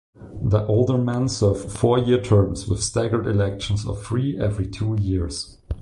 [0.41, 5.59] The aldermen serve four-year terms with staggered elections of three every two years.